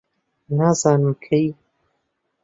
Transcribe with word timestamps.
نازانم 0.57 1.11
کەی 1.23 1.47